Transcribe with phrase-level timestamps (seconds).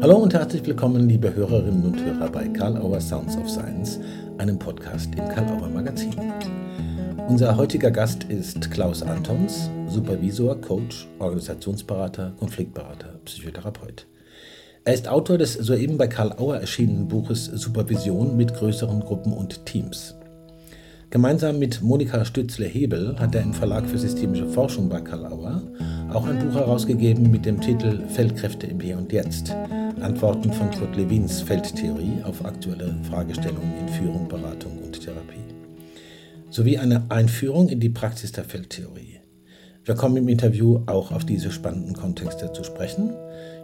[0.00, 3.98] Hallo und herzlich willkommen, liebe Hörerinnen und Hörer bei Karl Auer Sounds of Science,
[4.38, 6.14] einem Podcast im Karl Auer Magazin.
[7.26, 14.06] Unser heutiger Gast ist Klaus Antons, Supervisor, Coach, Organisationsberater, Konfliktberater, Psychotherapeut.
[14.84, 19.66] Er ist Autor des soeben bei Karl Auer erschienenen Buches Supervision mit größeren Gruppen und
[19.66, 20.14] Teams.
[21.10, 25.62] Gemeinsam mit Monika Stützle-Hebel hat er im Verlag für systemische Forschung bei Karl Auer
[26.12, 29.54] auch ein Buch herausgegeben mit dem Titel Feldkräfte im Hier und Jetzt.
[30.02, 35.44] Antworten von Kurt Lewins Feldtheorie auf aktuelle Fragestellungen in Führung, Beratung und Therapie.
[36.50, 39.20] Sowie eine Einführung in die Praxis der Feldtheorie.
[39.84, 43.14] Wir kommen im Interview auch auf diese spannenden Kontexte zu sprechen,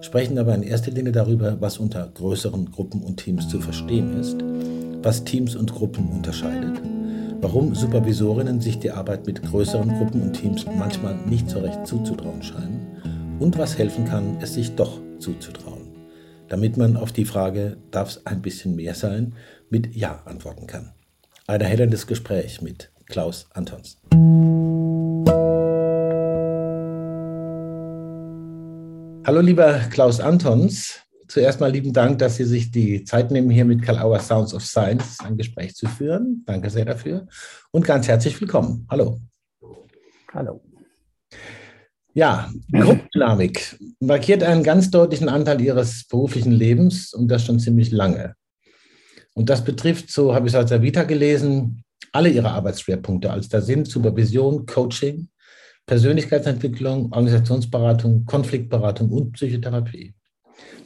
[0.01, 4.37] sprechen aber in erster Linie darüber, was unter größeren Gruppen und Teams zu verstehen ist,
[5.03, 6.81] was Teams und Gruppen unterscheidet
[7.45, 12.43] warum Supervisorinnen sich die Arbeit mit größeren Gruppen und Teams manchmal nicht so recht zuzutrauen
[12.43, 12.87] scheinen
[13.39, 15.74] und was helfen kann, es sich doch zuzutrauen,
[16.49, 19.35] damit man auf die Frage, darf es ein bisschen mehr sein,
[19.71, 20.93] mit Ja antworten kann.
[21.47, 23.99] Ein erhellendes Gespräch mit Klaus Antons.
[29.27, 33.65] Hallo lieber Klaus Antons, Zuerst mal lieben Dank, dass Sie sich die Zeit nehmen, hier
[33.65, 36.45] mit Karl Auer Sounds of Science ein Gespräch zu führen.
[36.47, 37.27] Danke sehr dafür.
[37.71, 38.87] Und ganz herzlich willkommen.
[38.91, 39.19] Hallo.
[40.33, 40.61] Hallo.
[42.15, 48.35] Ja, Gruppendynamik markiert einen ganz deutlichen Anteil Ihres beruflichen Lebens und das schon ziemlich lange.
[49.35, 53.49] Und das betrifft, so habe ich es aus der Vita gelesen, alle Ihre Arbeitsschwerpunkte, als
[53.49, 55.29] da sind Supervision, Coaching,
[55.87, 60.15] Persönlichkeitsentwicklung, Organisationsberatung, Konfliktberatung und Psychotherapie.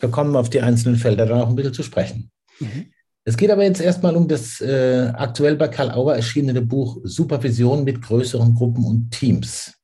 [0.01, 2.31] Wir kommen auf die einzelnen Felder dann auch ein bisschen zu sprechen.
[2.59, 2.87] Mhm.
[3.25, 7.84] Es geht aber jetzt erstmal um das äh, aktuell bei Karl Auer erschienene Buch Supervision
[7.84, 9.75] mit größeren Gruppen und Teams.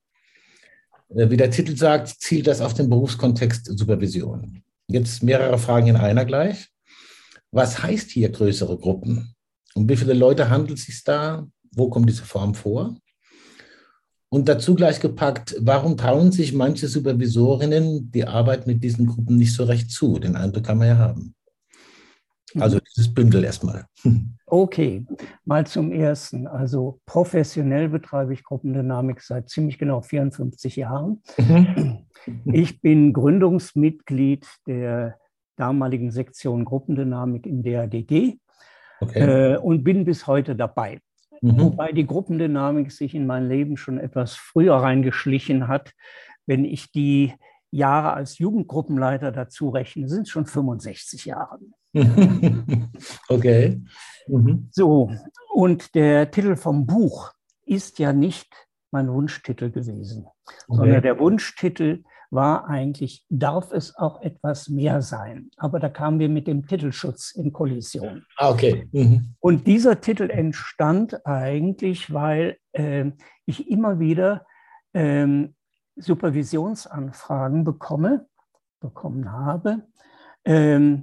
[1.09, 4.63] Äh, wie der Titel sagt, zielt das auf den Berufskontext Supervision.
[4.89, 6.69] Jetzt mehrere Fragen in einer gleich.
[7.51, 9.35] Was heißt hier größere Gruppen?
[9.75, 11.47] Um wie viele Leute handelt es sich da?
[11.73, 12.97] Wo kommt diese Form vor?
[14.29, 19.55] Und dazu gleich gepackt, warum trauen sich manche Supervisorinnen die Arbeit mit diesen Gruppen nicht
[19.55, 20.19] so recht zu?
[20.19, 21.35] Den Eindruck kann man ja haben.
[22.61, 23.87] Also dieses Bündel erstmal.
[24.47, 25.05] Okay,
[25.45, 26.47] mal zum ersten.
[26.47, 31.23] Also professionell betreibe ich Gruppendynamik seit ziemlich genau 54 Jahren.
[31.39, 32.07] Mhm.
[32.53, 35.19] Ich bin Gründungsmitglied der
[35.57, 38.39] damaligen Sektion Gruppendynamik im DADG
[39.01, 39.55] okay.
[39.55, 41.01] äh, und bin bis heute dabei.
[41.41, 41.61] Mhm.
[41.61, 45.93] Wobei die Gruppendynamik sich in mein Leben schon etwas früher reingeschlichen hat.
[46.47, 47.35] Wenn ich die
[47.71, 51.59] Jahre als Jugendgruppenleiter dazu rechne, sind es schon 65 Jahre.
[53.29, 53.81] okay.
[54.27, 54.69] Mhm.
[54.73, 55.11] So,
[55.53, 57.33] und der Titel vom Buch
[57.65, 58.49] ist ja nicht
[58.91, 60.27] mein Wunschtitel gewesen,
[60.67, 60.77] okay.
[60.77, 65.51] sondern der Wunschtitel war eigentlich, darf es auch etwas mehr sein?
[65.57, 68.25] Aber da kamen wir mit dem Titelschutz in Kollision.
[68.37, 68.89] Ah, okay.
[68.93, 69.35] Mhm.
[69.41, 73.13] Und dieser Titel entstand eigentlich, weil äh,
[73.47, 74.45] ich immer wieder
[74.93, 75.49] äh,
[75.97, 78.27] Supervisionsanfragen bekomme,
[78.81, 79.87] bekommen habe,
[80.43, 80.99] äh,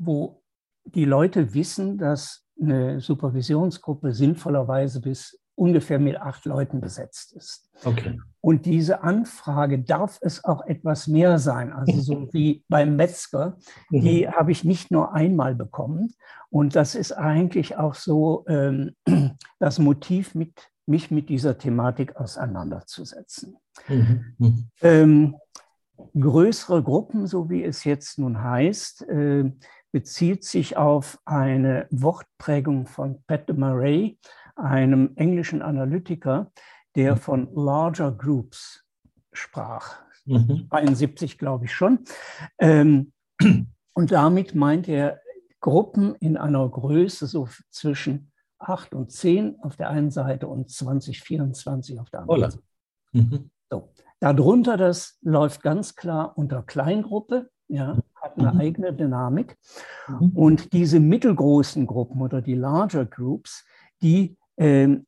[0.00, 0.42] wo
[0.84, 7.70] die Leute wissen, dass eine Supervisionsgruppe sinnvollerweise bis ungefähr mit acht Leuten besetzt ist.
[7.84, 8.18] Okay.
[8.40, 11.70] Und diese Anfrage, darf es auch etwas mehr sein?
[11.72, 13.58] Also so wie beim Metzger,
[13.90, 14.32] die mhm.
[14.32, 16.14] habe ich nicht nur einmal bekommen.
[16.48, 18.94] Und das ist eigentlich auch so ähm,
[19.58, 23.56] das Motiv, mit, mich mit dieser Thematik auseinanderzusetzen.
[23.86, 24.34] Mhm.
[24.38, 24.68] Mhm.
[24.80, 25.36] Ähm,
[26.18, 29.52] größere Gruppen, so wie es jetzt nun heißt, äh,
[29.92, 34.16] bezieht sich auf eine Wortprägung von Pat de Marais,
[34.56, 36.52] einem englischen Analytiker,
[36.96, 37.18] der mhm.
[37.18, 38.84] von Larger Groups
[39.32, 40.00] sprach.
[40.26, 40.66] Mhm.
[40.70, 42.04] 71, glaube ich schon.
[42.58, 43.12] Ähm,
[43.94, 45.20] und damit meint er
[45.60, 51.20] Gruppen in einer Größe so zwischen 8 und 10 auf der einen Seite und 20,
[51.20, 52.62] 24 auf der anderen Seite.
[53.12, 53.50] Mhm.
[53.70, 53.92] So.
[54.20, 58.60] Darunter, das läuft ganz klar unter Kleingruppe, ja, hat eine mhm.
[58.60, 59.56] eigene Dynamik.
[60.08, 60.30] Mhm.
[60.30, 63.64] Und diese mittelgroßen Gruppen oder die Larger Groups,
[64.02, 65.06] die ähm,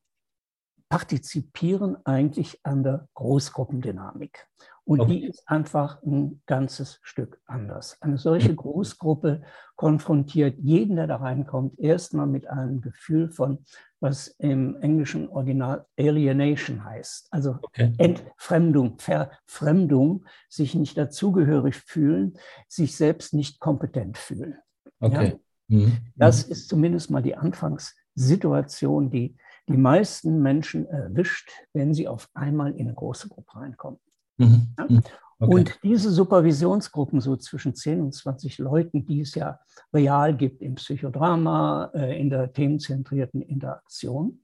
[0.89, 4.47] partizipieren eigentlich an der Großgruppendynamik.
[4.85, 5.13] Und okay.
[5.13, 7.97] die ist einfach ein ganzes Stück anders.
[8.01, 9.43] Eine solche Großgruppe
[9.77, 13.65] konfrontiert jeden, der da reinkommt, erstmal mit einem Gefühl von,
[14.01, 17.29] was im englischen Original Alienation heißt.
[17.31, 17.93] Also okay.
[17.99, 22.35] Entfremdung, Verfremdung, sich nicht dazugehörig fühlen,
[22.67, 24.57] sich selbst nicht kompetent fühlen.
[24.99, 25.39] Okay.
[25.69, 25.77] Ja?
[25.77, 25.99] Mhm.
[26.17, 29.37] Das ist zumindest mal die Anfangssituation, die
[29.69, 34.01] die meisten Menschen erwischt, wenn sie auf einmal in eine große Gruppe reinkommen.
[34.39, 34.75] Mhm.
[34.79, 34.87] Ja?
[34.89, 35.03] Mhm.
[35.39, 35.55] Okay.
[35.55, 39.59] Und diese Supervisionsgruppen, so zwischen 10 und 20 Leuten, die es ja
[39.93, 44.41] real gibt im Psychodrama, äh, in der themenzentrierten Interaktion,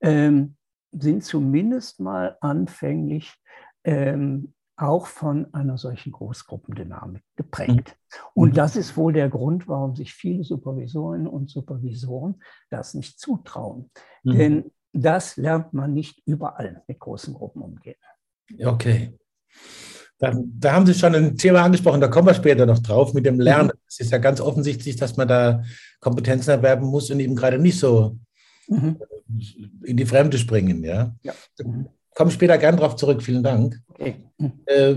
[0.00, 0.56] ähm,
[0.92, 3.34] sind zumindest mal anfänglich
[3.84, 7.96] ähm, auch von einer solchen Großgruppendynamik geprägt.
[7.98, 8.30] Mhm.
[8.32, 13.90] Und das ist wohl der Grund, warum sich viele Supervisorinnen und Supervisoren das nicht zutrauen.
[14.22, 14.38] Mhm.
[14.38, 17.98] Denn das lernt man nicht überall mit großen Gruppen umgehen.
[18.58, 19.12] Okay.
[20.18, 23.24] Da, da, haben Sie schon ein Thema angesprochen, da kommen wir später noch drauf mit
[23.24, 23.40] dem mhm.
[23.40, 23.70] Lernen.
[23.88, 25.62] Es ist ja ganz offensichtlich, dass man da
[26.00, 28.18] Kompetenzen erwerben muss und eben gerade nicht so
[28.68, 29.00] mhm.
[29.82, 30.84] in die Fremde springen.
[30.84, 31.14] Ja.
[31.22, 31.32] ja.
[31.64, 31.88] Mhm.
[32.14, 33.22] Komme später gern darauf zurück.
[33.22, 33.80] Vielen Dank.
[33.88, 34.16] Okay.
[34.36, 34.52] Mhm.
[34.66, 34.94] Äh,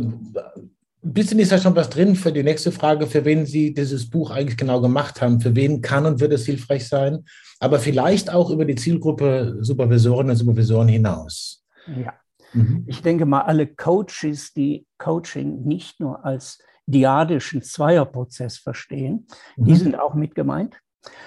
[1.05, 4.09] ein bisschen ist ja schon was drin für die nächste Frage, für wen Sie dieses
[4.09, 5.39] Buch eigentlich genau gemacht haben.
[5.39, 7.25] Für wen kann und wird es hilfreich sein?
[7.59, 11.63] Aber vielleicht auch über die Zielgruppe Supervisorinnen und Supervisoren hinaus.
[11.87, 12.13] Ja.
[12.53, 12.83] Mhm.
[12.87, 19.65] Ich denke mal, alle Coaches, die Coaching nicht nur als diadischen Zweierprozess verstehen, mhm.
[19.65, 20.79] die sind auch mit gemeint.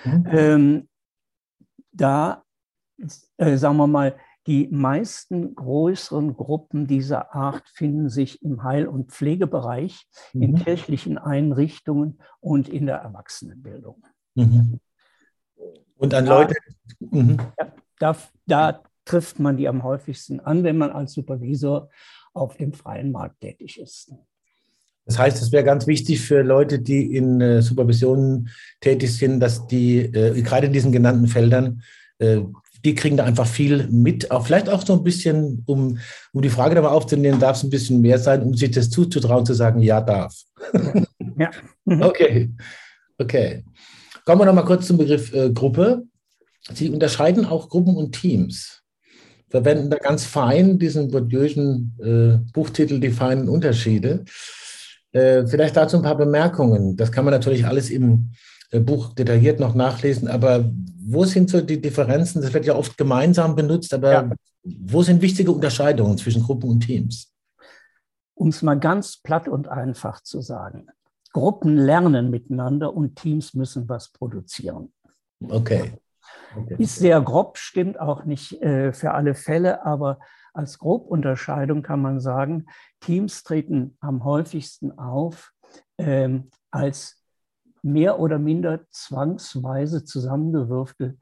[0.04, 0.26] Mhm.
[0.30, 0.88] Ähm,
[1.92, 2.44] da,
[3.36, 9.10] äh, sagen wir mal, die meisten größeren Gruppen dieser Art finden sich im Heil- und
[9.10, 10.42] Pflegebereich, mhm.
[10.42, 14.06] in kirchlichen Einrichtungen und in der Erwachsenenbildung.
[14.34, 14.78] Mhm.
[15.96, 16.54] Und an Leute.
[17.00, 17.38] Mhm.
[17.98, 18.14] Da,
[18.46, 21.88] da trifft man die am häufigsten an, wenn man als Supervisor
[22.34, 24.12] auf dem freien Markt tätig ist.
[25.06, 28.50] Das heißt, es wäre ganz wichtig für Leute, die in äh, Supervisionen
[28.80, 31.82] tätig sind, dass die äh, gerade in diesen genannten Feldern,
[32.18, 32.40] äh,
[32.84, 35.98] die kriegen da einfach viel mit, auch vielleicht auch so ein bisschen, um,
[36.32, 39.46] um die Frage dabei aufzunehmen, darf es ein bisschen mehr sein, um sich das zuzutrauen,
[39.46, 40.34] zu sagen, ja, darf.
[41.38, 41.50] Ja.
[42.00, 42.50] okay,
[43.18, 43.62] okay.
[44.24, 46.04] Kommen wir noch mal kurz zum Begriff äh, Gruppe.
[46.72, 48.82] Sie unterscheiden auch Gruppen und Teams
[49.48, 54.24] verwenden da ganz fein diesen bourdieu'schen äh, Buchtitel Die feinen Unterschiede.
[55.12, 56.96] Äh, vielleicht dazu ein paar Bemerkungen.
[56.96, 58.32] Das kann man natürlich alles im
[58.70, 60.70] äh, Buch detailliert noch nachlesen, aber
[61.08, 62.42] wo sind so die Differenzen?
[62.42, 64.30] Das wird ja oft gemeinsam benutzt, aber ja.
[64.64, 67.32] wo sind wichtige Unterscheidungen zwischen Gruppen und Teams?
[68.34, 70.88] Um es mal ganz platt und einfach zu sagen.
[71.32, 74.92] Gruppen lernen miteinander und Teams müssen was produzieren.
[75.48, 75.92] Okay.
[76.56, 76.76] Okay.
[76.78, 80.18] Ist sehr grob, stimmt auch nicht äh, für alle Fälle, aber
[80.54, 82.66] als Grobunterscheidung kann man sagen,
[83.00, 85.52] Teams treten am häufigsten auf
[85.98, 87.22] ähm, als
[87.82, 91.18] mehr oder minder zwangsweise zusammengewürfte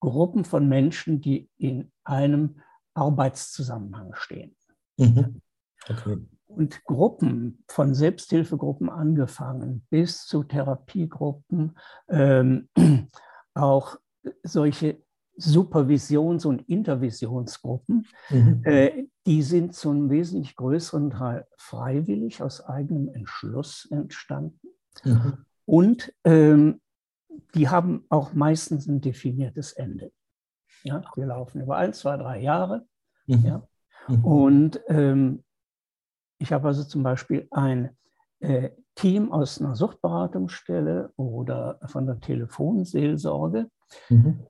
[0.00, 2.60] Gruppen von Menschen, die in einem
[2.94, 4.56] Arbeitszusammenhang stehen.
[4.96, 5.42] Mhm.
[5.88, 6.18] Okay.
[6.46, 11.78] Und Gruppen, von Selbsthilfegruppen angefangen bis zu Therapiegruppen,
[12.08, 12.68] ähm,
[13.54, 13.96] auch
[14.42, 15.02] solche
[15.38, 18.60] Supervisions- und Intervisionsgruppen, mhm.
[18.64, 24.58] äh, die sind zum wesentlich größeren Teil freiwillig aus eigenem Entschluss entstanden.
[25.04, 25.44] Mhm.
[25.64, 26.80] Und ähm,
[27.54, 30.12] die haben auch meistens ein definiertes Ende.
[30.82, 32.86] Ja, wir laufen über ein, zwei, drei Jahre.
[33.26, 33.44] Mhm.
[33.44, 33.68] Ja.
[34.08, 34.24] Mhm.
[34.24, 35.44] Und ähm,
[36.38, 37.96] ich habe also zum Beispiel ein
[38.94, 43.68] Team aus einer Suchtberatungsstelle oder von der Telefonseelsorge,
[44.08, 44.46] Mhm.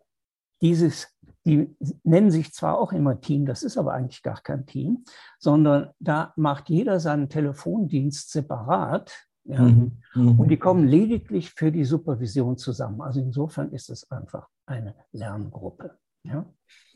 [0.60, 1.08] Dieses,
[1.44, 5.04] die nennen sich zwar auch immer Team, das ist aber eigentlich gar kein Team,
[5.38, 9.12] sondern da macht jeder seinen Telefondienst separat.
[9.44, 10.02] Ja, mhm.
[10.14, 10.40] Mhm.
[10.40, 13.00] Und die kommen lediglich für die Supervision zusammen.
[13.00, 15.96] Also insofern ist es einfach eine Lerngruppe.
[16.24, 16.44] Ja.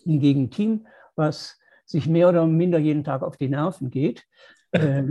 [0.02, 4.26] Hingegen Team, was sich mehr oder minder jeden Tag auf die Nerven geht,
[4.72, 5.04] äh,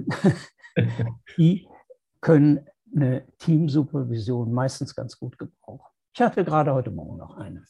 [1.38, 1.68] die
[2.22, 5.86] können eine Teamsupervision meistens ganz gut gebrauchen.
[6.14, 7.64] Ich hatte gerade heute Morgen noch eine.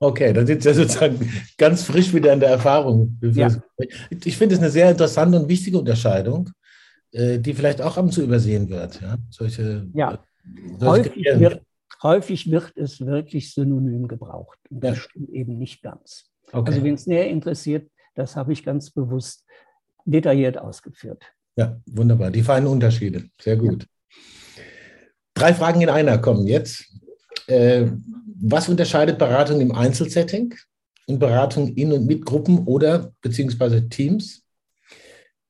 [0.00, 3.18] Okay, dann sind Sie ja sozusagen ganz frisch wieder in der Erfahrung.
[3.20, 3.48] Ja.
[4.24, 6.50] Ich finde es eine sehr interessante und wichtige Unterscheidung,
[7.12, 9.00] äh, die vielleicht auch ab und zu übersehen wird.
[9.00, 10.22] Ja, solche, ja.
[10.78, 11.62] Solche häufig, wird,
[12.02, 14.58] häufig, wird, es wirklich synonym gebraucht.
[14.70, 15.02] Und das ja.
[15.02, 16.24] stimmt eben nicht ganz.
[16.52, 16.70] Okay.
[16.70, 19.46] Also, wenn es näher interessiert, das habe ich ganz bewusst
[20.04, 21.24] detailliert ausgeführt.
[21.56, 22.30] Ja, wunderbar.
[22.30, 23.24] Die feinen Unterschiede.
[23.40, 23.86] Sehr gut.
[25.34, 26.84] Drei Fragen in einer kommen jetzt.
[27.46, 27.86] Äh,
[28.40, 30.54] was unterscheidet Beratung im Einzelsetting
[31.06, 34.42] und Beratung in und mit Gruppen oder beziehungsweise Teams?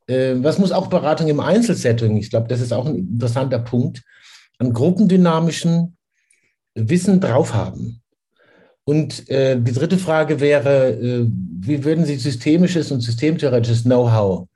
[0.06, 4.02] Äh, was muss auch Beratung im Einzelsetting, ich glaube, das ist auch ein interessanter Punkt,
[4.58, 5.96] an gruppendynamischen
[6.74, 8.00] Wissen drauf haben?
[8.84, 11.28] Und äh, die dritte Frage wäre,
[11.60, 14.48] wie würden Sie systemisches und systemtheoretisches Know-how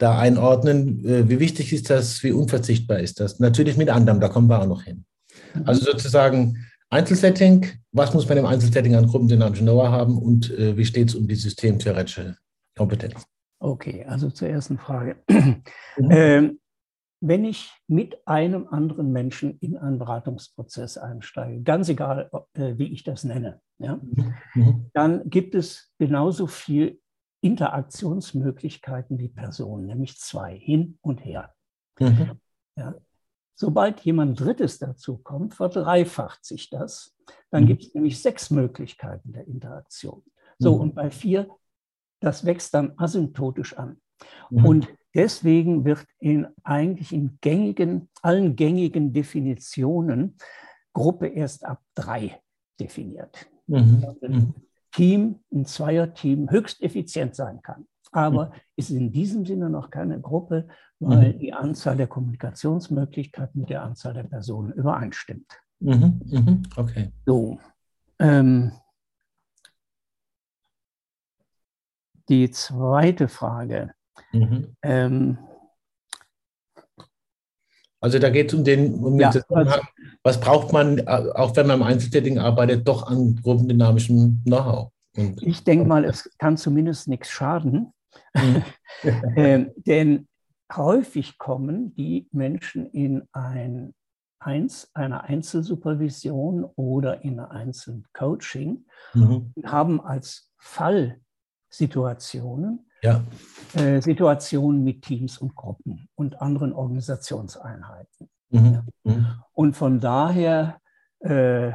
[0.00, 1.04] da einordnen?
[1.04, 2.22] Äh, wie wichtig ist das?
[2.24, 3.38] Wie unverzichtbar ist das?
[3.38, 5.04] Natürlich mit anderem, da kommen wir auch noch hin.
[5.64, 6.56] Also sozusagen
[6.88, 11.14] Einzelsetting, was muss man im Einzelsetting an gruppendynamischen Know-how haben und äh, wie steht es
[11.14, 12.36] um die systemtheoretische
[12.76, 13.24] Kompetenz?
[13.60, 15.16] Okay, also zur ersten Frage.
[15.96, 16.10] Mhm.
[16.12, 16.60] Ähm,
[17.20, 23.02] wenn ich mit einem anderen Menschen in einen Beratungsprozess einsteige, ganz egal, äh, wie ich
[23.02, 24.34] das nenne, ja, mhm.
[24.54, 24.86] mhm.
[24.94, 27.00] dann gibt es genauso viel
[27.40, 31.54] Interaktionsmöglichkeiten wie Personen, nämlich zwei, hin und her.
[31.98, 32.40] Mhm.
[32.76, 32.94] Ja.
[33.54, 37.14] Sobald jemand Drittes dazu kommt, verdreifacht sich das.
[37.50, 37.68] Dann mhm.
[37.68, 40.22] gibt es nämlich sechs Möglichkeiten der Interaktion.
[40.58, 40.80] So, mhm.
[40.80, 41.48] und bei vier,
[42.20, 44.00] das wächst dann asymptotisch an.
[44.50, 44.64] Mhm.
[44.64, 50.36] Und deswegen wird in eigentlich in gängigen, allen gängigen Definitionen
[50.92, 52.40] Gruppe erst ab drei
[52.78, 53.46] definiert.
[53.66, 54.54] Mhm.
[54.90, 54.96] Ein.
[54.96, 57.86] Team, ein Zweierteam höchst effizient sein kann.
[58.12, 58.52] Aber mhm.
[58.76, 60.68] ist in diesem Sinne noch keine Gruppe,
[60.98, 61.38] weil mhm.
[61.38, 65.60] die Anzahl der Kommunikationsmöglichkeiten mit der Anzahl der Personen übereinstimmt.
[65.80, 66.20] Mhm.
[66.26, 66.62] Mhm.
[66.76, 67.12] Okay.
[67.24, 67.58] So.
[68.18, 68.72] Ähm,
[72.28, 73.92] die zweite Frage.
[74.32, 74.76] Mhm.
[74.82, 75.38] Ähm,
[78.00, 79.40] also da geht es um den, um ja, also,
[80.22, 84.90] was braucht man, auch wenn man im Einzeltätigen arbeitet, doch an gruppendynamischem Know-how.
[85.40, 87.92] Ich denke mal, es kann zumindest nichts schaden,
[88.34, 88.62] mhm.
[89.36, 90.28] ähm, denn
[90.74, 93.94] häufig kommen die Menschen in ein
[94.42, 99.52] Eins, eine Einzelsupervision oder in ein Einzelcoaching mhm.
[99.54, 103.22] und haben als Fallsituationen ja.
[103.74, 108.28] äh, Situationen mit Teams und Gruppen und anderen Organisationseinheiten.
[108.50, 108.82] Mhm.
[109.04, 109.26] Mhm.
[109.52, 110.80] Und von daher
[111.20, 111.72] äh,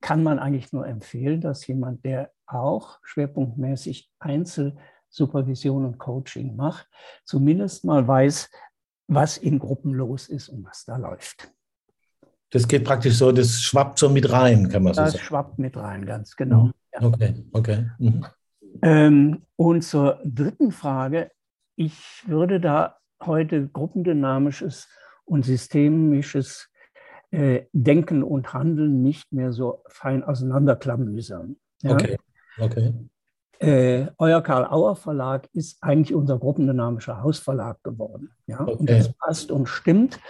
[0.00, 6.88] kann man eigentlich nur empfehlen, dass jemand, der auch schwerpunktmäßig Einzelsupervision und Coaching macht,
[7.24, 8.50] zumindest mal weiß,
[9.08, 11.50] was in Gruppen los ist und was da läuft.
[12.50, 15.18] Das geht praktisch so, das schwappt so mit rein, kann man so das sagen.
[15.18, 16.64] Das schwappt mit rein, ganz genau.
[16.64, 16.72] Mhm.
[16.94, 17.02] Ja.
[17.02, 17.90] Okay, okay.
[17.98, 18.24] Mhm.
[18.82, 21.30] Ähm, und zur dritten Frage,
[21.76, 24.88] ich würde da heute gruppendynamisches
[25.24, 26.70] und systemisches
[27.30, 31.56] äh, Denken und Handeln nicht mehr so fein auseinanderklamüsern.
[31.82, 31.92] Ja?
[31.92, 32.16] Okay,
[32.58, 32.94] okay.
[33.60, 38.30] Äh, euer Karl-Auer Verlag ist eigentlich unser gruppendynamischer Hausverlag geworden.
[38.46, 38.60] Ja?
[38.60, 38.72] Okay.
[38.72, 40.20] Und das passt und stimmt.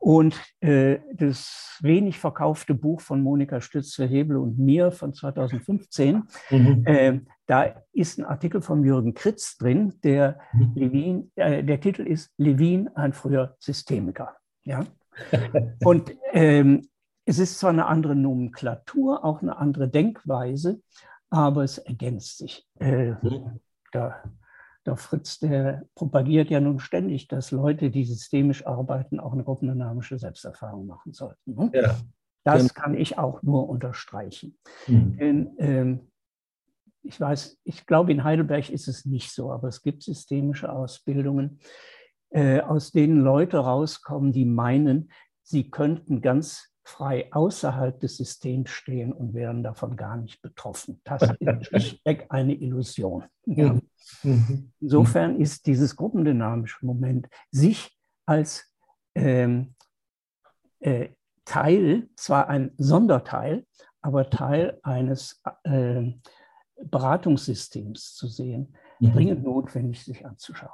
[0.00, 6.82] Und äh, das wenig verkaufte Buch von Monika Stütze-Hebel und mir von 2015, mhm.
[6.86, 10.72] äh, da ist ein Artikel von Jürgen Kritz drin, der mhm.
[10.74, 14.34] Levin, äh, der Titel ist Levin, ein früher Systemiker.
[14.64, 14.84] Ja?
[15.84, 16.82] und ähm,
[17.24, 20.80] es ist zwar eine andere Nomenklatur, auch eine andere Denkweise,
[21.32, 22.68] aber es ergänzt sich.
[22.78, 23.60] Äh, mhm.
[23.90, 24.22] da,
[24.84, 30.18] der Fritz, der propagiert ja nun ständig, dass Leute, die systemisch arbeiten, auch eine gruppendynamische
[30.18, 31.54] Selbsterfahrung machen sollten.
[31.54, 31.70] Ne?
[31.72, 31.96] Ja.
[32.44, 34.58] Das kann ich auch nur unterstreichen.
[34.86, 35.16] Mhm.
[35.16, 36.00] Denn ähm,
[37.02, 41.60] ich weiß, ich glaube, in Heidelberg ist es nicht so, aber es gibt systemische Ausbildungen,
[42.30, 45.10] äh, aus denen Leute rauskommen, die meinen,
[45.42, 51.00] sie könnten ganz frei außerhalb des Systems stehen und wären davon gar nicht betroffen.
[51.04, 53.24] Das ist schlichtweg eine Illusion.
[53.46, 53.78] Ja.
[54.22, 54.72] Mhm.
[54.80, 57.96] Insofern ist dieses gruppendynamische Moment, sich
[58.26, 58.72] als
[59.14, 59.74] ähm,
[60.80, 61.10] äh,
[61.44, 63.66] Teil, zwar ein Sonderteil,
[64.00, 66.12] aber Teil eines äh,
[66.84, 69.12] Beratungssystems zu sehen, mhm.
[69.12, 70.70] dringend notwendig, sich anzuschauen.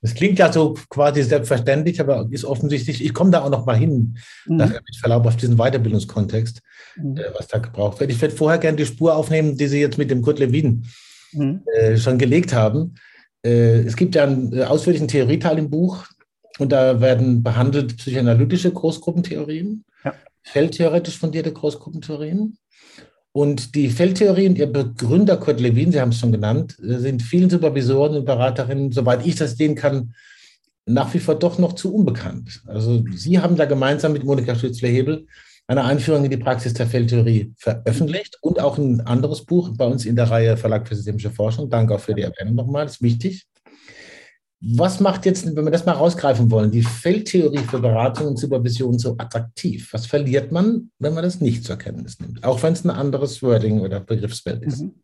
[0.00, 3.76] Das klingt ja so quasi selbstverständlich, aber ist offensichtlich, ich komme da auch noch mal
[3.76, 4.56] hin, mhm.
[4.56, 6.60] mit Verlaub auf diesen Weiterbildungskontext,
[6.96, 7.16] mhm.
[7.16, 8.12] äh, was da gebraucht wird.
[8.12, 10.86] Ich würde vorher gerne die Spur aufnehmen, die Sie jetzt mit dem Kurt Lewin
[11.32, 11.62] mhm.
[11.74, 12.94] äh, schon gelegt haben.
[13.44, 16.06] Äh, es gibt ja einen äh, ausführlichen Theorieteil im Buch
[16.58, 20.14] und da werden behandelt psychoanalytische Großgruppentheorien, ja.
[20.44, 22.56] feldtheoretisch fundierte Großgruppentheorien
[23.38, 27.48] und die Feldtheorie und ihr Begründer Kurt Lewin, Sie haben es schon genannt, sind vielen
[27.48, 30.12] Supervisoren und Beraterinnen, soweit ich das sehen kann,
[30.86, 32.62] nach wie vor doch noch zu unbekannt.
[32.66, 35.28] Also Sie haben da gemeinsam mit Monika Schützler-Hebel
[35.68, 40.04] eine Einführung in die Praxis der Feldtheorie veröffentlicht und auch ein anderes Buch bei uns
[40.04, 41.70] in der Reihe Verlag für systemische Forschung.
[41.70, 43.46] Danke auch für die Erwähnung nochmal, das ist wichtig.
[44.60, 48.98] Was macht jetzt, wenn wir das mal rausgreifen wollen, die Feldtheorie für Beratung und Supervision
[48.98, 49.92] so attraktiv?
[49.92, 52.42] Was verliert man, wenn man das nicht zur Kenntnis nimmt?
[52.42, 54.82] Auch wenn es ein anderes Wording oder Begriffswelt ist.
[54.82, 54.94] Mhm.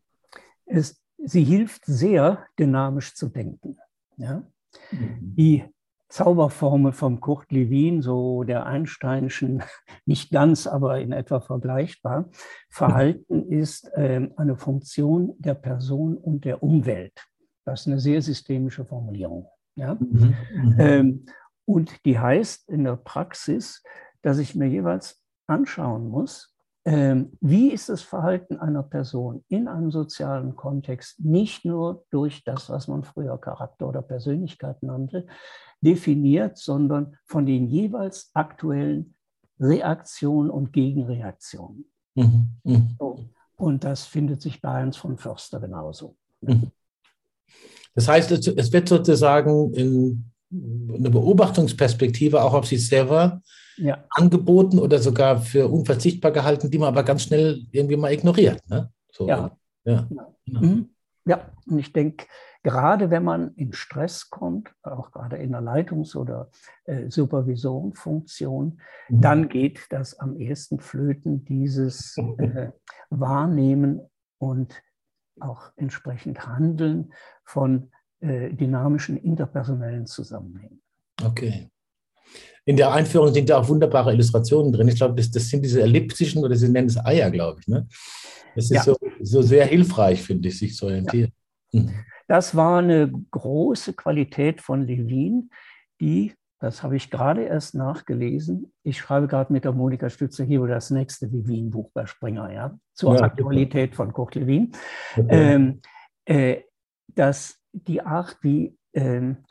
[0.67, 3.77] Es, sie hilft sehr, dynamisch zu denken.
[4.17, 4.43] Ja?
[4.91, 5.35] Mhm.
[5.37, 5.65] Die
[6.09, 9.63] Zauberformel vom Kurt Lewin, so der Einsteinischen,
[10.05, 12.29] nicht ganz, aber in etwa vergleichbar.
[12.71, 17.25] Verhalten ist äh, eine Funktion der Person und der Umwelt.
[17.65, 19.49] Das ist eine sehr systemische Formulierung.
[19.77, 19.95] Ja?
[19.95, 20.35] Mhm.
[20.55, 20.77] Mhm.
[20.79, 21.27] Ähm,
[21.65, 23.83] und die heißt in der Praxis,
[24.23, 26.55] dass ich mir jeweils anschauen muss,
[26.87, 32.69] ähm, wie ist das Verhalten einer Person in einem sozialen Kontext nicht nur durch das,
[32.69, 35.27] was man früher Charakter oder Persönlichkeit nannte,
[35.81, 39.15] definiert, sondern von den jeweils aktuellen
[39.59, 41.87] Reaktionen und Gegenreaktionen.
[42.15, 42.49] Mhm.
[42.65, 42.99] Mhm.
[43.57, 46.17] Und das findet sich bei Hans von Förster genauso.
[46.43, 46.71] Mhm.
[47.95, 53.43] Das heißt, es wird sozusagen in eine Beobachtungsperspektive auch auf sich selber
[53.77, 54.05] ja.
[54.11, 58.61] angeboten oder sogar für unverzichtbar gehalten, die man aber ganz schnell irgendwie mal ignoriert.
[58.69, 58.91] Ne?
[59.11, 59.57] So, ja.
[59.85, 60.09] Ja.
[60.09, 60.35] Genau.
[60.47, 60.91] Mhm.
[61.27, 62.27] ja, und ich denke,
[62.63, 66.51] gerade wenn man in Stress kommt, auch gerade in der Leitungs- oder
[66.87, 69.21] äh, Supervisionfunktion, mhm.
[69.21, 72.71] dann geht das am ehesten flöten, dieses äh,
[73.11, 74.01] Wahrnehmen
[74.39, 74.75] und
[75.41, 77.13] auch entsprechend Handeln
[77.45, 80.81] von äh, dynamischen interpersonellen Zusammenhängen.
[81.23, 81.69] Okay.
[82.65, 84.89] In der Einführung sind ja auch wunderbare Illustrationen drin.
[84.89, 87.69] Ich glaube, das, das sind diese elliptischen oder sie nennen es Eier, glaube ich.
[87.69, 87.87] Ne?
[88.55, 88.83] Das ist ja.
[88.83, 91.33] so, so, sehr hilfreich, finde ich, sich zu orientieren.
[91.73, 91.81] Ja.
[91.83, 91.95] Mhm.
[92.27, 95.51] Das war eine große Qualität von Levin,
[96.01, 96.33] die,
[96.65, 100.89] das habe ich gerade erst nachgelesen, ich schreibe gerade mit der Monika Stütze hier das
[100.89, 104.05] nächste Levin-Buch bei Springer, ja, zur ja, Aktualität super.
[104.05, 104.73] von Kurt Levin,
[105.29, 105.81] ähm,
[106.25, 106.63] äh,
[107.09, 109.45] dass die Art, wie ähm,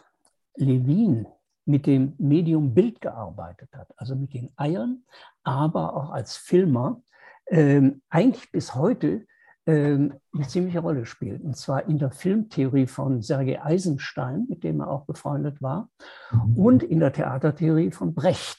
[0.55, 1.27] Levin
[1.65, 5.03] mit dem Medium Bild gearbeitet hat, also mit den Eiern,
[5.43, 7.03] aber auch als Filmer,
[7.45, 9.27] ähm, eigentlich bis heute
[9.71, 11.41] eine ziemliche Rolle spielt.
[11.41, 15.89] Und zwar in der Filmtheorie von Sergei Eisenstein, mit dem er auch befreundet war,
[16.31, 16.57] mhm.
[16.57, 18.57] und in der Theatertheorie von Brecht.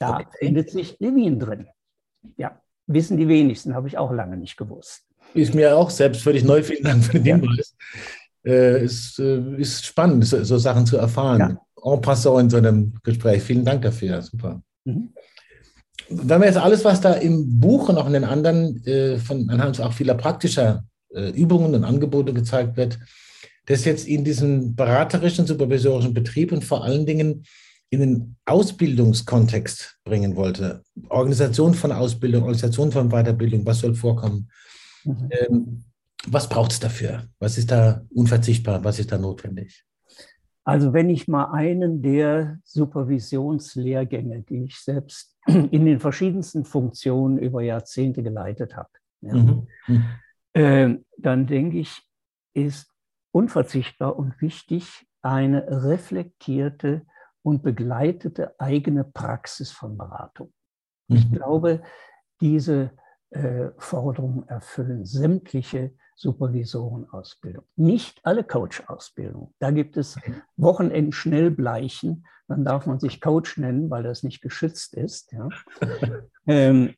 [0.00, 0.26] Da okay.
[0.38, 1.66] findet sich Levin drin.
[2.36, 5.04] Ja, wissen die wenigsten, habe ich auch lange nicht gewusst.
[5.34, 6.62] Ist mir auch selbst völlig neu.
[6.62, 7.76] Vielen Dank für den Hinweis.
[8.44, 8.52] Ja.
[8.52, 11.40] Äh, ist, äh, ist spannend, so, so, Sachen zu erfahren.
[11.40, 13.42] Ja en passant in so einem Gespräch.
[13.42, 14.62] Vielen Dank dafür, super.
[14.84, 15.12] Mhm.
[16.08, 19.48] Wenn wir jetzt alles, was da im Buch und auch in den anderen, äh, von
[19.50, 22.98] anhand auch vieler praktischer äh, Übungen und Angebote gezeigt wird,
[23.66, 27.44] das jetzt in diesen beraterischen, supervisorischen Betrieb und vor allen Dingen
[27.90, 30.82] in den Ausbildungskontext bringen wollte.
[31.08, 34.50] Organisation von Ausbildung, Organisation von Weiterbildung, was soll vorkommen?
[35.04, 35.28] Mhm.
[35.30, 35.84] Ähm,
[36.26, 37.28] was braucht es dafür?
[37.38, 38.82] Was ist da unverzichtbar?
[38.84, 39.84] Was ist da notwendig?
[40.64, 45.37] Also wenn ich mal einen der Supervisionslehrgänge, die ich selbst
[45.70, 49.66] in den verschiedensten Funktionen über Jahrzehnte geleitet habe, ja, mhm.
[50.52, 52.02] äh, dann denke ich,
[52.54, 52.92] ist
[53.32, 57.02] unverzichtbar und wichtig eine reflektierte
[57.42, 60.52] und begleitete eigene Praxis von Beratung.
[61.08, 61.16] Mhm.
[61.16, 61.82] Ich glaube,
[62.40, 62.92] diese
[63.30, 67.64] äh, Forderungen erfüllen sämtliche Supervisorenausbildung.
[67.76, 69.54] Nicht alle Coach-Ausbildungen.
[69.60, 70.18] Da gibt es
[70.56, 72.26] Wochenend-Schnellbleichen.
[72.48, 75.32] Dann darf man sich Coach nennen, weil das nicht geschützt ist.
[75.32, 75.48] Ja.
[76.46, 76.94] ähm,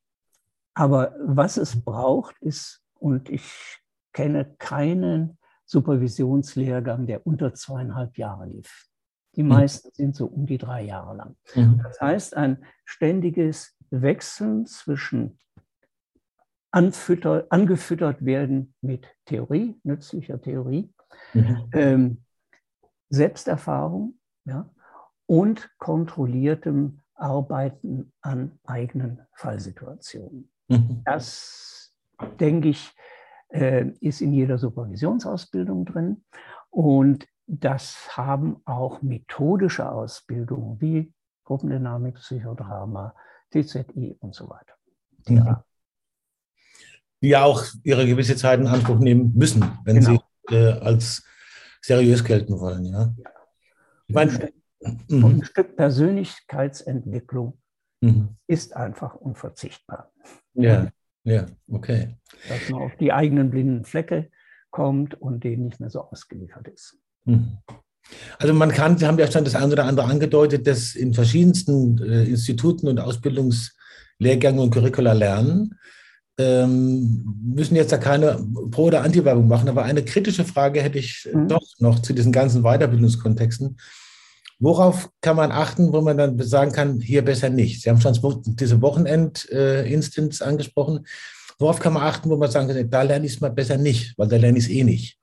[0.75, 3.79] aber was es braucht, ist, und ich
[4.13, 8.89] kenne keinen Supervisionslehrgang, der unter zweieinhalb Jahre lief.
[9.37, 9.51] Die mhm.
[9.51, 11.37] meisten sind so um die drei Jahre lang.
[11.55, 11.81] Mhm.
[11.83, 15.39] Das heißt, ein ständiges Wechseln zwischen
[16.73, 20.93] angefüttert werden mit Theorie, nützlicher Theorie,
[21.35, 21.69] mhm.
[21.73, 22.25] ähm,
[23.09, 24.71] Selbsterfahrung ja,
[25.27, 30.51] und kontrolliertem Arbeiten an eigenen Fallsituationen.
[30.69, 31.03] Mhm.
[31.05, 31.93] Das,
[32.39, 32.95] denke ich,
[33.49, 36.25] äh, ist in jeder Supervisionsausbildung drin.
[36.71, 41.13] Und das haben auch methodische Ausbildungen wie
[41.45, 43.15] Gruppendynamik, Psychodrama,
[43.51, 44.75] TZI und so weiter.
[45.27, 45.57] Mhm
[47.23, 50.23] die ja auch ihre gewisse Zeit in Anspruch nehmen müssen, wenn genau.
[50.49, 51.25] sie äh, als
[51.83, 52.85] seriös gelten wollen.
[52.85, 53.15] Ja.
[54.07, 54.51] Ich meine,
[55.09, 55.25] mhm.
[55.25, 57.59] ein Stück Persönlichkeitsentwicklung
[58.01, 58.37] mhm.
[58.47, 60.11] ist einfach unverzichtbar.
[60.55, 60.89] Ja,
[61.25, 62.17] ja, okay.
[62.49, 64.31] Dass man auf die eigenen blinden Flecke
[64.71, 66.97] kommt und denen nicht mehr so ausgeliefert ist.
[67.25, 67.59] Mhm.
[68.39, 71.99] Also man kann, Sie haben ja schon das eine oder andere angedeutet, dass in verschiedensten
[71.99, 75.79] äh, Instituten und Ausbildungslehrgängen und Curricula lernen
[76.41, 81.29] ähm, müssen jetzt da keine Pro- oder Anti-Werbung machen, aber eine kritische Frage hätte ich
[81.33, 81.49] mhm.
[81.49, 83.77] doch noch zu diesen ganzen Weiterbildungskontexten.
[84.59, 87.83] Worauf kann man achten, wo man dann sagen kann, hier besser nicht?
[87.83, 91.07] Sie haben schon diese Wochenend-Instance angesprochen.
[91.59, 94.19] Worauf kann man achten, wo man sagen kann, da lerne ich es mal besser nicht,
[94.19, 95.19] weil da lerne ich es eh nicht?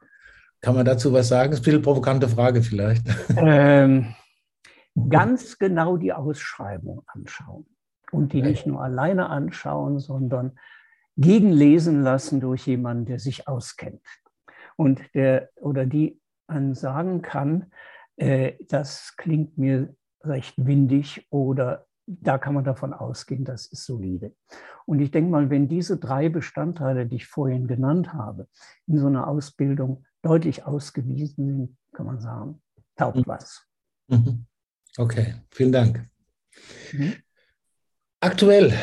[0.61, 1.51] Kann man dazu was sagen?
[1.51, 3.03] Das ist ein bisschen provokante Frage vielleicht.
[3.37, 4.15] Ähm,
[5.09, 7.67] ganz genau die Ausschreibung anschauen
[8.11, 10.57] und die nicht nur alleine anschauen, sondern
[11.17, 14.01] gegenlesen lassen durch jemanden, der sich auskennt
[14.75, 17.71] und der oder die einen sagen kann,
[18.15, 24.33] äh, das klingt mir recht windig oder da kann man davon ausgehen, das ist solide.
[24.85, 28.47] Und ich denke mal, wenn diese drei Bestandteile, die ich vorhin genannt habe,
[28.85, 32.61] in so einer Ausbildung deutlich ausgewiesen sind, kann man sagen,
[32.95, 33.23] taugt mhm.
[33.25, 33.67] was.
[34.07, 34.45] Mhm.
[34.97, 36.09] Okay, vielen Dank.
[36.93, 37.15] Mhm.
[38.21, 38.73] Aktuell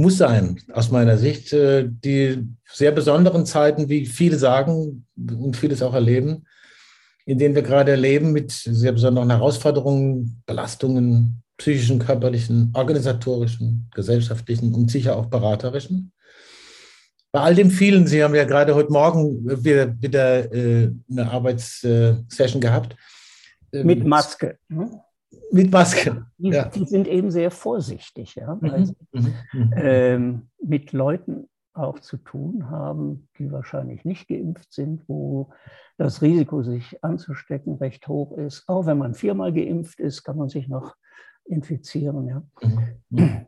[0.00, 5.82] muss sein, aus meiner Sicht, äh, die sehr besonderen Zeiten, wie viele sagen und vieles
[5.82, 6.46] auch erleben,
[7.26, 14.90] in denen wir gerade leben, mit sehr besonderen Herausforderungen, Belastungen, psychischen, körperlichen, organisatorischen, gesellschaftlichen und
[14.90, 16.12] sicher auch beraterischen.
[17.32, 22.60] Bei all dem vielen, Sie haben ja gerade heute Morgen wieder, wieder äh, eine Arbeitssession
[22.60, 22.96] gehabt.
[23.72, 24.58] Ähm, mit Maske.
[25.52, 26.26] Mit Maske.
[26.38, 26.64] Die, ja.
[26.66, 29.34] die, sind eben sehr vorsichtig, ja, weil sie mhm.
[29.52, 29.74] mhm.
[29.76, 35.52] ähm, mit Leuten auch zu tun haben, die wahrscheinlich nicht geimpft sind, wo
[35.98, 38.64] das Risiko, sich anzustecken, recht hoch ist.
[38.68, 40.96] Auch wenn man viermal geimpft ist, kann man sich noch
[41.44, 42.26] infizieren.
[42.26, 42.42] Ja.
[43.10, 43.46] Mhm.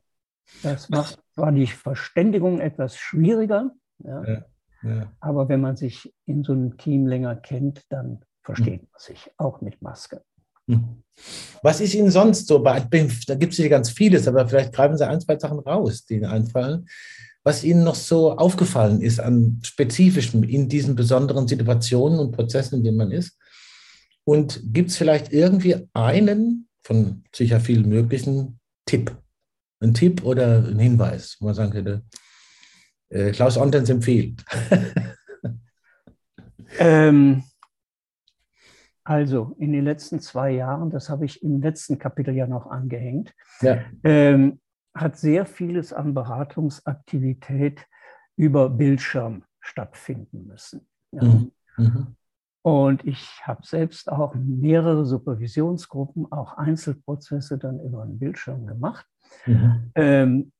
[0.62, 4.44] Das macht zwar die Verständigung etwas schwieriger, ja, ja,
[4.82, 5.12] ja.
[5.20, 8.88] aber wenn man sich in so einem Team länger kennt, dann versteht mhm.
[8.92, 10.22] man sich, auch mit Maske.
[10.66, 11.02] Mhm.
[11.62, 12.80] Was ist Ihnen sonst so bei?
[12.80, 16.14] Da gibt es ja ganz vieles, aber vielleicht greifen Sie ein, zwei Sachen raus, die
[16.14, 16.88] Ihnen einfallen.
[17.44, 22.84] Was Ihnen noch so aufgefallen ist an Spezifischem in diesen besonderen Situationen und Prozessen, in
[22.84, 23.36] denen man ist?
[24.24, 29.16] Und gibt es vielleicht irgendwie einen von sicher vielen möglichen Tipp.
[29.80, 32.02] Ein Tipp oder ein Hinweis, wo man sagen könnte,
[33.08, 34.44] äh, Klaus Ontens empfiehlt.
[36.78, 37.42] ähm,
[39.04, 43.34] also in den letzten zwei Jahren, das habe ich im letzten Kapitel ja noch angehängt,
[43.60, 43.78] ja.
[44.04, 44.60] ähm,
[44.94, 47.86] hat sehr vieles an Beratungsaktivität
[48.36, 50.86] über Bildschirm stattfinden müssen.
[51.12, 51.24] Ja.
[51.24, 51.52] Mhm.
[51.76, 52.16] Mhm.
[52.62, 59.06] Und ich habe selbst auch mehrere Supervisionsgruppen, auch Einzelprozesse dann über einen Bildschirm gemacht.
[59.46, 59.90] Mhm.
[59.96, 60.52] Ähm,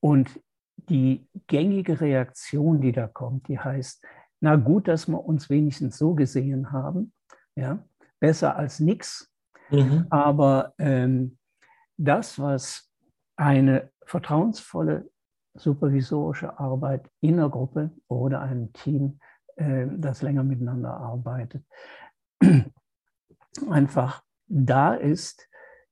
[0.00, 0.40] und
[0.88, 4.02] die gängige Reaktion, die da kommt, die heißt,
[4.40, 7.12] na gut, dass wir uns wenigstens so gesehen haben,
[7.56, 7.84] ja,
[8.20, 9.32] besser als nichts.
[9.70, 10.06] Mhm.
[10.10, 11.38] Aber ähm,
[11.96, 12.90] das, was
[13.36, 15.10] eine vertrauensvolle
[15.54, 19.18] supervisorische Arbeit in der Gruppe oder einem Team
[19.56, 21.64] äh, das länger miteinander arbeitet,
[23.70, 25.48] einfach da ist,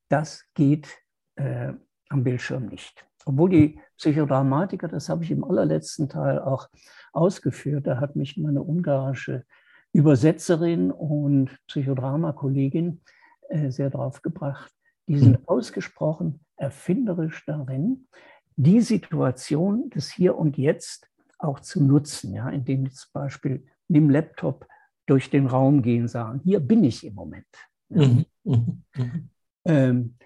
[0.08, 0.88] das geht
[1.36, 1.72] äh,
[2.08, 3.06] am Bildschirm nicht.
[3.24, 6.68] Obwohl die Psychodramatiker, das habe ich im allerletzten Teil auch
[7.12, 9.44] ausgeführt, da hat mich meine ungarische
[9.92, 13.00] Übersetzerin und Psychodrama-Kollegin
[13.48, 14.72] äh, sehr drauf gebracht.
[15.06, 15.48] Die sind mhm.
[15.48, 18.08] ausgesprochen erfinderisch darin,
[18.56, 23.96] die Situation des Hier und Jetzt auch zu nutzen, ja, indem die zum Beispiel mit
[23.96, 24.66] dem Laptop
[25.06, 27.46] durch den Raum gehen, sagen, hier bin ich im Moment.
[27.88, 28.26] Mhm.
[28.44, 28.82] Mhm.
[28.96, 29.30] mhm.
[29.64, 30.16] Ähm,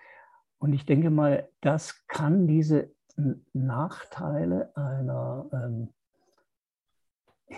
[0.58, 2.92] und ich denke mal, das kann diese
[3.52, 5.88] Nachteile einer ähm,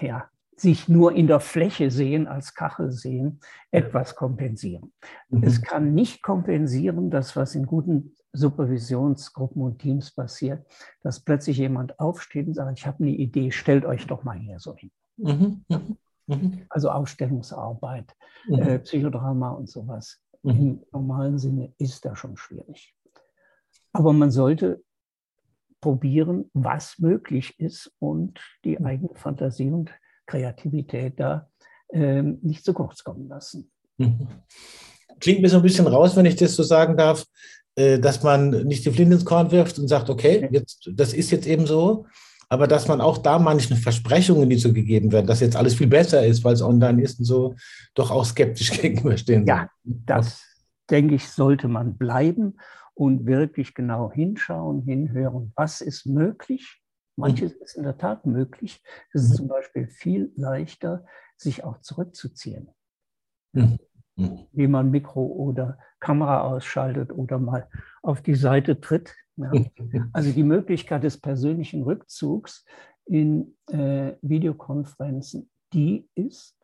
[0.01, 3.41] ja, sich nur in der Fläche sehen, als Kachel sehen,
[3.71, 4.93] etwas kompensieren.
[5.29, 5.43] Mhm.
[5.43, 10.65] Es kann nicht kompensieren, das, was in guten Supervisionsgruppen und Teams passiert,
[11.03, 14.59] dass plötzlich jemand aufsteht und sagt, ich habe eine Idee, stellt euch doch mal hier
[14.59, 14.91] so hin.
[15.17, 15.65] Mhm.
[15.69, 15.97] Mhm.
[16.27, 16.63] mhm.
[16.69, 18.15] Also Ausstellungsarbeit,
[18.49, 18.59] mhm.
[18.59, 20.21] äh, Psychodrama und sowas.
[20.43, 20.51] Mhm.
[20.51, 22.95] Im normalen Sinne ist das schon schwierig.
[23.93, 24.83] Aber man sollte
[25.81, 29.91] probieren, was möglich ist und die eigene Fantasie und
[30.27, 31.49] Kreativität da
[31.89, 33.71] äh, nicht zu kurz kommen lassen.
[35.21, 37.25] Klingt mir so ein bisschen raus, wenn ich das so sagen darf,
[37.77, 41.31] äh, dass man nicht die Flinte ins Korn wirft und sagt, okay, jetzt, das ist
[41.31, 42.07] jetzt eben so,
[42.49, 45.87] aber dass man auch da manchen Versprechungen, die so gegeben werden, dass jetzt alles viel
[45.87, 47.55] besser ist, weil es online ist und so,
[47.95, 49.47] doch auch skeptisch gegenüberstehen.
[49.47, 50.43] Ja, das
[50.91, 52.59] denke ich, sollte man bleiben
[52.95, 56.81] und wirklich genau hinschauen, hinhören, was ist möglich.
[57.17, 57.63] Manches mhm.
[57.63, 58.83] ist in der Tat möglich.
[59.13, 59.37] Es ist mhm.
[59.37, 61.05] zum Beispiel viel leichter,
[61.37, 62.71] sich auch zurückzuziehen.
[63.53, 63.79] Mhm.
[64.53, 67.69] Wie man Mikro oder Kamera ausschaltet oder mal
[68.03, 69.15] auf die Seite tritt.
[69.37, 69.53] Ja.
[70.13, 72.65] Also die Möglichkeit des persönlichen Rückzugs
[73.05, 76.57] in äh, Videokonferenzen, die ist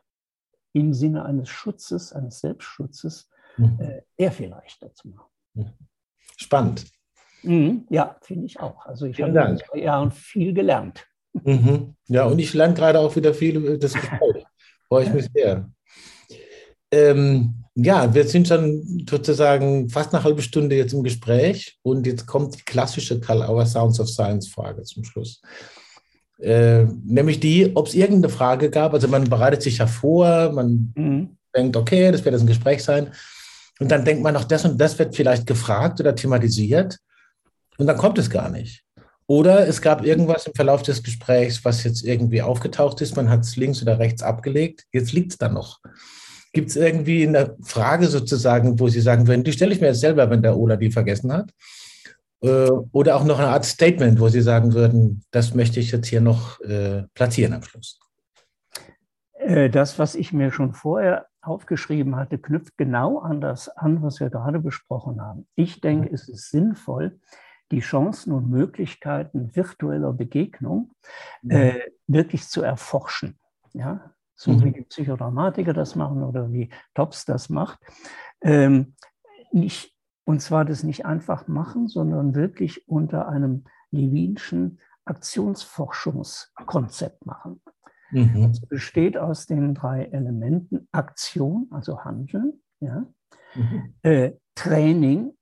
[0.73, 3.77] im Sinne eines Schutzes, eines Selbstschutzes, mhm.
[3.79, 5.29] äh, eher viel leichter zu machen.
[6.37, 6.91] Spannend.
[7.43, 8.85] Mhm, ja, finde ich auch.
[8.85, 11.05] Also ich Vielen habe in zwei Jahren viel gelernt.
[11.33, 11.95] Mhm.
[12.07, 14.45] Ja, und ich lerne gerade auch wieder viel das Gespräch.
[14.87, 15.69] Freue ich mich sehr.
[16.91, 22.27] Ähm, ja, wir sind schon sozusagen fast eine halbe Stunde jetzt im Gespräch und jetzt
[22.27, 25.41] kommt die klassische Karl Auer Sounds of Science Frage zum Schluss.
[26.39, 28.93] Äh, nämlich die, ob es irgendeine Frage gab.
[28.93, 31.37] Also man bereitet sich ja vor, man mhm.
[31.55, 33.11] denkt, okay, das wird jetzt ein Gespräch sein.
[33.79, 36.97] Und dann denkt man, auch das und das wird vielleicht gefragt oder thematisiert.
[37.77, 38.83] Und dann kommt es gar nicht.
[39.27, 43.41] Oder es gab irgendwas im Verlauf des Gesprächs, was jetzt irgendwie aufgetaucht ist, man hat
[43.41, 45.79] es links oder rechts abgelegt, jetzt liegt es da noch.
[46.53, 50.01] Gibt es irgendwie eine Frage sozusagen, wo Sie sagen würden, die stelle ich mir jetzt
[50.01, 51.51] selber, wenn der Ola die vergessen hat?
[52.41, 56.07] Äh, oder auch noch eine Art Statement, wo Sie sagen würden, das möchte ich jetzt
[56.07, 57.99] hier noch äh, platzieren am Schluss.
[59.35, 64.19] Äh, das, was ich mir schon vorher aufgeschrieben hatte, knüpft genau an das an, was
[64.19, 65.47] wir gerade besprochen haben.
[65.55, 67.19] Ich denke, es ist sinnvoll,
[67.71, 70.91] die Chancen und Möglichkeiten virtueller Begegnung
[71.41, 71.51] mhm.
[71.51, 73.39] äh, wirklich zu erforschen.
[73.73, 74.13] Ja?
[74.35, 74.63] So mhm.
[74.63, 77.79] wie die Psychodramatiker das machen oder wie Tops das macht.
[78.41, 78.95] Ähm,
[79.51, 87.61] nicht, und zwar das nicht einfach machen, sondern wirklich unter einem Levinschen Aktionsforschungskonzept machen.
[88.11, 88.47] Mhm.
[88.47, 93.07] Das besteht aus den drei Elementen Aktion, also Handeln, ja,
[93.55, 93.95] mhm.
[94.03, 95.35] äh, Training,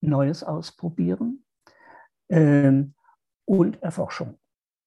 [0.00, 1.44] Neues ausprobieren
[2.30, 2.94] ähm,
[3.44, 4.38] und Erforschung.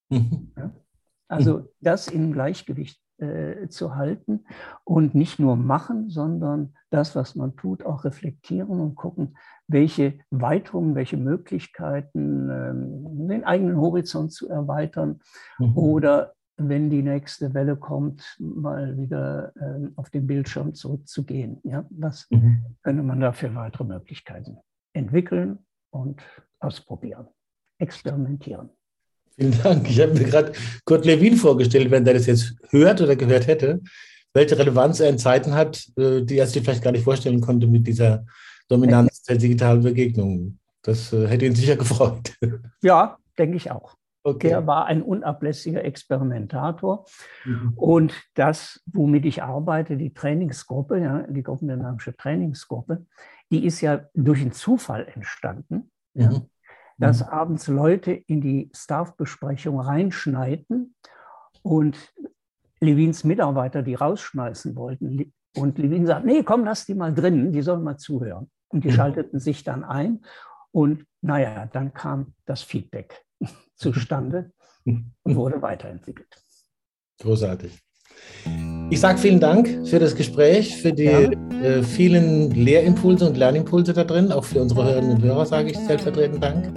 [0.09, 0.51] Mhm.
[0.57, 0.71] Ja?
[1.27, 1.67] Also mhm.
[1.81, 4.45] das im Gleichgewicht äh, zu halten
[4.83, 10.95] und nicht nur machen, sondern das, was man tut, auch reflektieren und gucken, welche Weiterungen,
[10.95, 15.19] welche Möglichkeiten, ähm, den eigenen Horizont zu erweitern
[15.59, 15.77] mhm.
[15.77, 21.59] oder wenn die nächste Welle kommt, mal wieder äh, auf den Bildschirm zurückzugehen.
[21.63, 21.85] Ja?
[21.89, 22.63] Was mhm.
[22.83, 24.57] könnte man da für weitere Möglichkeiten
[24.93, 25.59] entwickeln
[25.93, 26.21] und
[26.59, 27.27] ausprobieren,
[27.77, 28.69] experimentieren.
[29.35, 29.89] Vielen Dank.
[29.89, 30.51] Ich habe mir gerade
[30.85, 33.81] Kurt Lewin vorgestellt, wenn der das jetzt hört oder gehört hätte,
[34.33, 37.67] welche Relevanz er in Zeiten hat, äh, die er sich vielleicht gar nicht vorstellen konnte
[37.67, 38.25] mit dieser
[38.67, 40.59] Dominanz der digitalen Begegnungen.
[40.83, 42.35] Das äh, hätte ihn sicher gefreut.
[42.81, 43.95] Ja, denke ich auch.
[44.25, 44.49] Okay.
[44.49, 47.05] Der war ein unablässiger Experimentator.
[47.43, 47.73] Mhm.
[47.75, 53.05] Und das, womit ich arbeite, die Trainingsgruppe, ja, die gruppendynamische Trainingsgruppe,
[53.51, 55.91] die ist ja durch einen Zufall entstanden.
[56.13, 56.21] Mhm.
[56.21, 56.41] Ja,
[56.97, 57.27] dass mhm.
[57.29, 60.95] abends Leute in die Staff-Besprechung reinschneiden
[61.61, 62.13] und
[62.79, 65.33] Levins Mitarbeiter die rausschmeißen wollten.
[65.55, 68.49] Und Levin sagt, nee, komm, lass die mal drin, die sollen mal zuhören.
[68.69, 68.93] Und die mhm.
[68.93, 70.23] schalteten sich dann ein.
[70.71, 73.23] Und naja, dann kam das Feedback
[73.75, 74.51] zustande
[74.85, 76.35] und wurde weiterentwickelt.
[77.19, 77.79] Großartig.
[78.93, 84.03] Ich sage vielen Dank für das Gespräch, für die äh, vielen Lehrimpulse und Lernimpulse da
[84.03, 84.31] drin.
[84.31, 86.71] Auch für unsere Hörerinnen und Hörer sage ich stellvertretend Dank.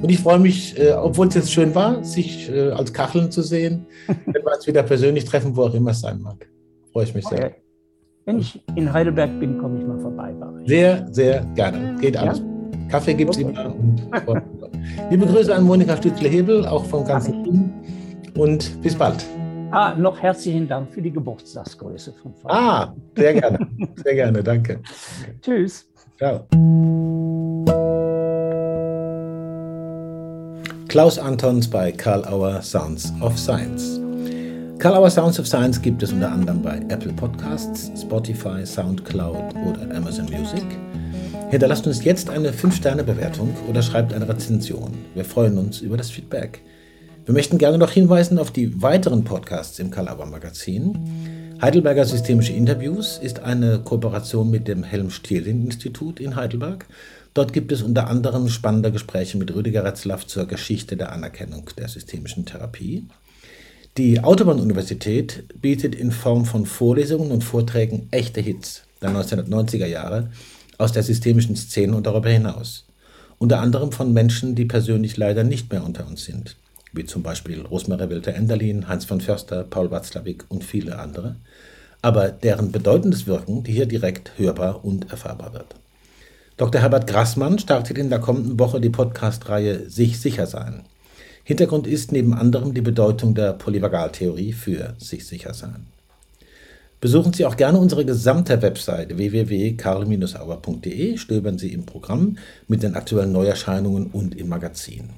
[0.00, 3.42] Und ich freue mich, äh, obwohl es jetzt schön war, sich äh, als Kacheln zu
[3.42, 6.48] sehen, wenn wir uns wieder persönlich treffen, wo auch immer es sein mag.
[6.94, 7.48] Freue ich mich sehr.
[7.48, 7.54] Okay.
[8.24, 10.32] Wenn ich in Heidelberg bin, komme ich mal vorbei.
[10.64, 11.94] Sehr, sehr gerne.
[12.00, 12.38] Geht alles.
[12.38, 12.88] Ja?
[12.88, 13.50] Kaffee gibt es okay.
[13.50, 13.76] immer.
[13.76, 14.08] Und
[15.10, 17.70] Liebe Grüße an Monika Stützle-Hebel, auch vom ganzen Team.
[18.34, 19.26] Und bis bald.
[19.72, 22.48] Ah, noch herzlichen Dank für die Geburtstagsgröße von Frau.
[22.50, 23.68] Ah, sehr gerne.
[24.02, 24.80] Sehr gerne, danke.
[25.42, 25.88] Tschüss.
[26.18, 26.44] Ciao.
[30.88, 34.00] Klaus Antons bei Karl Auer Sounds of Science.
[34.80, 39.94] Karl Auer Sounds of Science gibt es unter anderem bei Apple Podcasts, Spotify, Soundcloud oder
[39.94, 40.64] Amazon Music.
[41.50, 44.98] Hinterlasst uns jetzt eine 5-Sterne-Bewertung oder schreibt eine Rezension.
[45.14, 46.60] Wir freuen uns über das Feedback.
[47.30, 51.54] Wir möchten gerne noch hinweisen auf die weiteren Podcasts im Kalauer Magazin.
[51.62, 56.86] Heidelberger Systemische Interviews ist eine Kooperation mit dem Helm-Stierlin-Institut in Heidelberg.
[57.32, 61.86] Dort gibt es unter anderem spannende Gespräche mit Rüdiger Retzlaff zur Geschichte der Anerkennung der
[61.86, 63.06] systemischen Therapie.
[63.96, 70.30] Die Autobahn-Universität bietet in Form von Vorlesungen und Vorträgen echte Hits der 1990er Jahre
[70.78, 72.86] aus der systemischen Szene und darüber hinaus.
[73.38, 76.56] Unter anderem von Menschen, die persönlich leider nicht mehr unter uns sind,
[76.92, 81.36] wie zum Beispiel Rosmarie Wilter-Enderlin, Heinz von Förster, Paul Watzlawick und viele andere,
[82.02, 85.74] aber deren bedeutendes Wirken hier direkt hörbar und erfahrbar wird.
[86.56, 86.82] Dr.
[86.82, 90.82] Herbert Grassmann startet in der kommenden Woche die Podcast-Reihe Sich sicher sein.
[91.44, 95.86] Hintergrund ist neben anderem die Bedeutung der Polyvagaltheorie für sich sicher sein.
[97.00, 102.36] Besuchen Sie auch gerne unsere gesamte Website www.karl-auer.de, stöbern Sie im Programm
[102.68, 105.08] mit den aktuellen Neuerscheinungen und im Magazin.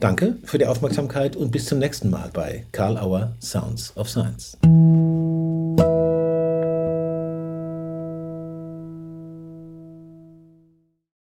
[0.00, 4.56] Danke für die Aufmerksamkeit und bis zum nächsten Mal bei Karl Auer Sounds of Science.